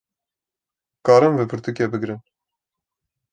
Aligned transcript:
karin 1.05 1.33
vê 1.37 1.45
pirtûkê 1.51 1.85
bigrin 1.91 2.19